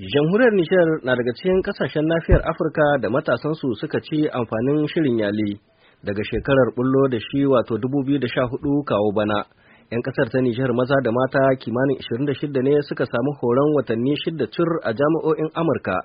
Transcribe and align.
Jamhuriyar 0.00 0.52
Nijar 0.56 0.88
na 1.04 1.12
daga 1.12 1.28
cikin 1.36 1.60
ƙasashen 1.62 2.08
nafiyar 2.08 2.40
Afirka 2.40 2.86
da 3.04 3.10
matasansu 3.12 3.68
suka 3.76 4.00
ci 4.00 4.24
amfanin 4.32 4.88
shirin 4.88 5.18
yali 5.20 5.60
daga 6.02 6.22
shekarar 6.24 6.72
bullo 6.76 7.04
da 7.12 7.18
shi 7.20 7.44
wato 7.44 7.76
2014 7.76 8.80
kawo 8.88 9.12
bana. 9.12 9.44
'Yan 9.92 10.00
ƙasar 10.00 10.32
ta 10.32 10.40
Nijar 10.40 10.72
maza 10.72 10.96
da 11.04 11.12
mata 11.12 11.52
kimanin 11.60 12.00
26 12.00 12.48
ne 12.64 12.80
suka 12.88 13.04
samu 13.04 13.32
horon 13.44 13.76
watanni 13.76 14.16
shida 14.24 14.48
cur 14.48 14.70
a 14.88 14.96
jami'o'in 14.96 15.52
Amurka 15.52 15.96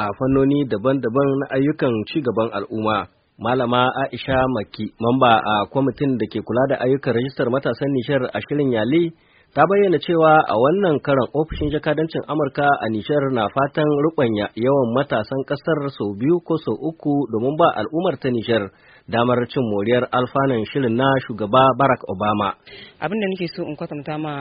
a 0.00 0.08
fannoni 0.16 0.64
daban-daban 0.64 1.28
na 1.44 1.46
ayyukan 1.52 1.92
ci 2.08 2.24
gaban 2.24 2.48
al'umma. 2.56 3.04
Malama 3.36 3.84
Aisha 4.08 4.48
Maki, 4.48 4.96
mamba 4.96 5.36
a 5.44 5.66
kwamitin 5.68 6.16
da 6.16 6.24
ke 6.24 6.40
kula 6.40 6.64
da 6.72 6.76
ayyukan 6.88 7.12
rajistar 7.20 7.52
matasan 7.52 7.92
Nijar 7.92 8.32
a 8.32 8.38
shirin 8.48 8.72
Yali, 8.72 9.12
ta 9.54 9.68
bayyana 9.68 9.98
cewa 10.00 10.32
a 10.48 10.54
wannan 10.56 10.96
karan 11.04 11.28
ofishin 11.36 11.68
jakadancin 11.68 12.24
Amurka 12.24 12.64
a 12.64 12.88
Nijar 12.88 13.20
na 13.36 13.44
fatan 13.52 13.84
rubanya 13.84 14.48
yawan 14.56 14.96
matasan 14.96 15.44
ƙasar 15.44 15.92
sau 15.92 16.16
biyu 16.16 16.40
ko 16.40 16.56
sau 16.56 16.72
uku 16.72 17.28
domin 17.28 17.52
ba 17.60 17.68
al'ummar 17.76 18.16
ta 18.16 18.32
Nijar 18.32 18.72
damar 19.04 19.44
cin 19.52 19.60
moriyar 19.68 20.08
alfanan 20.08 20.64
shirin 20.72 20.96
na 20.96 21.04
shugaba 21.28 21.68
Barack 21.76 22.00
Obama. 22.08 22.56
Abin 22.96 23.20
da 23.20 23.26
nake 23.28 23.44
so 23.52 23.60
in 23.68 23.76
kwatanta 23.76 24.16
ma 24.16 24.32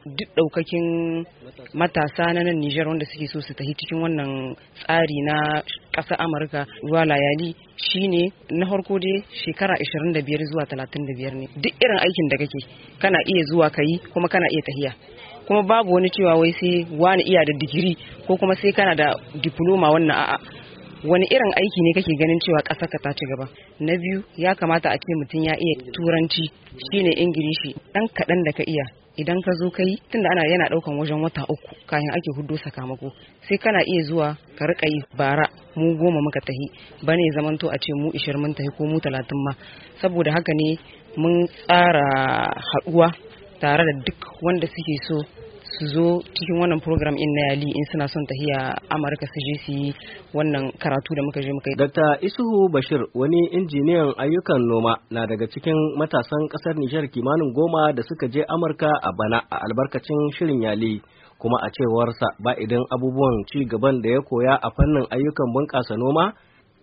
duk 0.00 0.30
ɗaukakin 0.32 0.86
matasa 1.76 2.32
na 2.32 2.40
nan 2.40 2.56
Nijar 2.56 2.88
wanda 2.88 3.04
suke 3.04 3.28
so 3.28 3.40
su 3.44 3.52
tafi 3.52 3.74
cikin 3.76 4.00
wannan 4.00 4.56
tsari 4.80 5.18
na 5.28 5.60
ƙasar 5.96 6.18
Amurka 6.20 6.66
ruwa 6.82 7.04
layali 7.04 7.54
shine 7.76 8.32
na 8.50 8.66
farko 8.66 8.98
dai 8.98 9.22
shekara 9.44 9.74
25 9.74 10.44
zuwa 10.50 10.64
35 10.66 11.34
ne. 11.40 11.46
Duk 11.62 11.74
irin 11.82 11.98
aikin 12.04 12.28
da 12.30 12.36
kake 12.36 12.60
kana 12.98 13.18
iya 13.26 13.42
zuwa 13.50 13.70
kayi 13.70 13.98
kuma 14.12 14.28
kana 14.28 14.46
iya 14.50 14.62
tahiya. 14.68 14.92
Kuma 15.46 15.62
babu 15.62 15.92
wani 15.94 16.10
cewa 16.10 16.34
wai 16.40 16.52
sai 16.60 16.86
wani 16.98 17.22
iya 17.22 17.44
da 17.44 17.52
digiri 17.60 17.96
ko 18.26 18.36
kuma 18.36 18.54
sai 18.56 18.72
kana 18.72 18.94
da 18.94 19.14
diploma 19.42 19.90
wannan 19.94 20.16
a'a. 20.16 20.36
Wani 21.04 21.26
irin 21.30 21.52
aiki 21.60 21.80
ne 21.84 21.92
kake 21.94 22.12
ganin 22.18 22.40
cewa 22.40 22.60
ƙasar 22.68 22.88
ka 22.88 22.98
ta 23.02 23.10
ci 23.12 23.24
gaba? 23.30 23.46
Na 23.80 23.92
biyu 23.96 24.24
ya 24.36 24.54
kamata 24.54 24.90
a 24.90 24.96
ce 24.98 25.10
mutum 25.20 25.44
ya 25.44 25.54
iya 25.54 25.74
turanci 25.94 26.44
shine 26.90 27.12
ingilishi. 27.22 27.70
Dan 27.94 28.08
kaɗan 28.16 28.42
da 28.44 28.52
ka 28.52 28.64
iya 28.66 29.03
idan 29.16 29.38
ka 29.44 29.52
zo 29.60 29.70
kai 29.70 29.94
tunda 30.10 30.28
ana 30.30 30.42
yana 30.50 30.66
ɗaukan 30.72 30.98
wajen 30.98 31.20
wata 31.22 31.42
uku 31.46 31.70
kayan 31.86 32.10
ake 32.16 32.30
hudo 32.36 32.56
sakamako 32.58 33.08
sai 33.48 33.58
kana 33.58 33.80
iya 33.86 34.02
zuwa 34.08 34.28
ka 34.58 34.64
riƙa 34.66 34.86
yi 34.90 34.98
bara 35.16 35.46
mu 35.76 35.94
goma 35.98 36.20
muka 36.22 36.40
tahi. 36.40 36.66
Bane 37.06 37.22
zamanto 37.34 37.66
a 37.70 37.76
ce 37.78 37.90
mu 38.00 38.10
ishirin 38.14 38.40
mun 38.42 38.54
tahi 38.54 38.68
ko 38.76 38.86
mu 38.86 38.98
talatin 39.00 39.38
ma. 39.44 39.52
Saboda 40.00 40.30
haka 40.32 40.52
ne 40.54 40.78
mun 41.16 41.46
tsara 41.46 42.06
haɗuwa 42.70 43.08
tare 43.60 43.82
da 43.86 43.92
duk 44.06 44.18
wanda 44.42 44.66
suke 44.66 44.94
so 45.06 45.16
su 45.78 45.84
zo 45.94 46.06
cikin 46.34 46.56
wannan 46.62 46.80
program 46.86 47.16
in 47.18 47.30
na 47.36 47.42
yali 47.50 47.66
in 47.78 47.84
suna 47.90 48.06
son 48.12 48.22
tahiya 48.30 48.60
amurka 48.94 49.26
su 49.32 49.38
je 49.46 49.54
su 49.64 49.72
yi 49.80 49.88
wannan 50.36 50.64
karatu 50.82 51.10
da 51.16 51.22
muka 51.26 51.40
je 51.44 51.50
muka 51.56 51.68
yi. 51.70 51.76
Dr. 51.82 52.10
Isuhu 52.26 52.58
Bashir 52.74 53.02
wani 53.20 53.40
injiniyan 53.58 54.10
ayyukan 54.22 54.60
noma 54.70 54.94
na 55.10 55.26
daga 55.26 55.46
cikin 55.52 55.74
matasan 55.98 56.42
ƙasar 56.52 56.74
Nijar 56.78 57.06
kimanin 57.12 57.50
goma 57.56 57.92
da 57.96 58.02
suka 58.08 58.26
je 58.34 58.42
Amurka 58.54 58.86
a 58.86 59.10
bana 59.18 59.38
a 59.50 59.56
albarkacin 59.66 60.20
shirin 60.38 60.62
yali 60.62 61.02
kuma 61.40 61.58
a 61.66 61.68
cewarsa 61.74 62.28
ba 62.44 62.52
idan 62.64 62.84
abubuwan 62.94 63.36
ci 63.50 63.64
gaban 63.70 64.02
da 64.02 64.08
ya 64.14 64.20
koya 64.22 64.54
a 64.54 64.68
fannin 64.76 65.06
ayyukan 65.14 65.48
bunƙasa 65.54 65.94
noma 65.98 66.24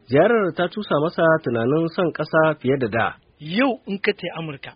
ziyarar 0.10 0.52
ta 0.58 0.68
cusa 0.68 0.96
masa 1.04 1.24
tunanin 1.44 1.88
son 1.96 2.12
ƙasa 2.12 2.60
fiye 2.60 2.76
da 2.78 2.88
da. 2.88 3.06
Yau 3.40 3.80
in 3.88 3.98
ka 4.04 4.12
Amurka 4.40 4.76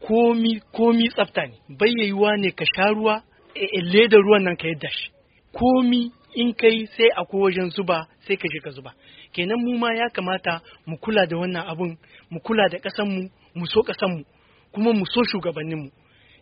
komi 0.00 0.60
komi 0.72 1.08
tsafta 1.12 1.42
ne 1.44 1.56
bayyayuwa 1.78 2.36
ne 2.40 2.50
ka 2.56 2.64
sha 2.64 2.88
ruwa 2.96 3.20
leda 3.54 4.16
ruwan 4.18 4.42
nan 4.44 4.56
ka 4.56 4.68
yadda 4.68 4.88
shi. 4.90 5.10
Komi 5.52 6.10
in 6.34 6.52
kai 6.54 6.86
sai 6.96 7.08
akwai 7.16 7.42
wajen 7.42 7.70
zuba 7.70 8.06
sai 8.26 8.36
ka 8.36 8.48
je 8.48 8.60
ka 8.60 8.70
zuba. 8.70 8.92
Kenan 9.32 9.58
mu 9.60 9.78
ma 9.78 9.92
ya 9.94 10.08
kamata 10.10 10.60
mu 10.86 10.96
kula 10.98 11.26
da 11.26 11.36
wannan 11.36 11.66
abun 11.66 11.96
mu 12.30 12.40
kula 12.40 12.68
da 12.68 12.78
ƙasanmu 12.78 13.30
mu 13.54 13.66
so 13.66 13.82
ƙasanmu 13.82 14.24
kuma 14.72 14.92
mu 14.92 15.04
so 15.06 15.22
shugabanninmu. 15.24 15.90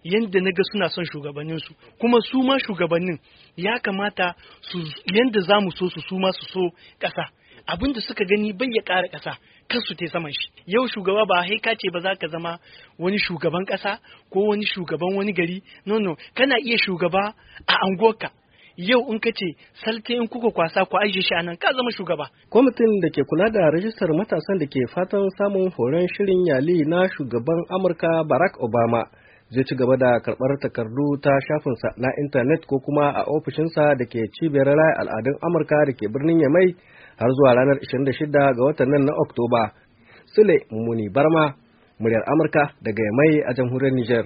Yadda 0.04 0.40
na 0.40 0.50
ga 0.52 0.62
suna 0.72 0.88
son 0.88 1.04
shugabanninsu. 1.04 1.74
Kuma 1.98 2.18
su 2.22 2.42
ma 2.42 2.56
shugabannin 2.58 3.18
ya 3.56 3.78
kamata 3.80 4.34
su 4.60 4.78
yadda 5.12 5.40
za 5.40 5.60
mu 5.60 5.70
so 5.72 5.88
su 5.88 6.00
su 6.08 6.18
ma 6.18 6.30
su 6.32 6.44
so 6.52 6.70
ƙasa. 7.00 7.24
Abin 7.68 7.92
da 7.94 8.00
suka 8.00 8.24
gani 8.24 8.52
bai 8.52 8.68
ya 8.72 8.82
ƙara 8.82 9.08
ƙasa 9.08 9.36
kan 9.68 9.80
su 9.80 9.94
saman 10.08 10.32
shi. 10.32 10.48
Yau 10.66 10.88
shugaba 10.88 11.26
ba 11.28 11.42
haika 11.44 11.76
ce 11.76 11.90
ba 11.92 12.00
za 12.00 12.14
ka 12.16 12.28
zama 12.28 12.58
wani 12.98 13.18
shugaban 13.18 13.64
ƙasa 13.66 13.98
ko 14.32 14.40
wani 14.48 14.64
shugaban 14.64 15.14
wani 15.16 15.32
gari. 15.32 15.62
No 15.84 15.98
no 15.98 16.16
kana 16.34 16.56
iya 16.64 16.76
shugaba 16.78 17.34
a 17.68 17.74
anguwarka. 17.84 18.30
Yau 18.76 19.12
in 19.12 19.18
ka 19.20 19.30
ce 19.34 19.56
salte 19.84 20.10
in 20.16 20.28
kuka 20.28 20.48
kwasa 20.50 20.86
ku 20.88 20.96
ajiye 20.96 21.20
shi 21.22 21.34
a 21.34 21.42
nan 21.42 21.56
ka 21.56 21.68
zama 21.76 21.90
shugaba. 21.92 22.30
Kwamitin 22.48 23.00
da 23.02 23.08
ke 23.10 23.22
kula 23.28 23.50
da 23.52 23.70
rajistar 23.70 24.08
matasan 24.16 24.58
da 24.58 24.66
ke 24.66 24.86
fatan 24.94 25.28
samun 25.36 25.68
horon 25.76 26.06
shirin 26.16 26.46
yali 26.48 26.86
na 26.88 27.04
shugaban 27.12 27.60
amurka 27.68 28.08
barack 28.24 28.56
obama 28.62 29.04
zai 29.50 29.64
ci 29.64 29.74
gaba 29.74 29.96
da 29.96 30.10
karɓar 30.24 30.52
takardu 30.62 31.06
ta 31.24 31.32
shafinsa 31.46 31.88
na 31.96 32.08
intanet 32.22 32.66
ko 32.68 32.76
kuma 32.84 33.06
a 33.16 33.22
ofishinsa 33.36 33.96
da 33.98 34.04
ke 34.04 34.20
cibiyar 34.36 34.66
raya 34.66 34.94
al'adun 35.00 35.36
amurka 35.46 35.78
da 35.88 35.92
ke 35.98 36.04
birnin 36.12 36.40
yamai 36.40 36.68
har 37.20 37.30
zuwa 37.36 37.54
ranar 37.56 37.78
26 37.80 38.28
ga 38.32 38.62
watan 38.64 38.88
nan 38.92 39.04
na 39.08 39.12
oktoba. 39.24 39.62
Sule 40.34 40.56
muni 40.70 41.08
barma 41.08 41.54
muryar 42.00 42.22
amurka 42.32 42.62
daga 42.84 43.02
yamai 43.08 43.32
a 43.48 43.50
jamhuriyar 43.56 43.94
niger 43.96 44.24